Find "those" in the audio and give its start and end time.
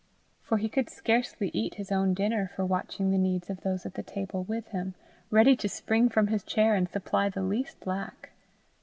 3.61-3.85